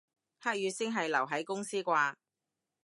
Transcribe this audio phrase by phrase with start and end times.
[0.39, 2.15] 黑雨先係留喺公司啩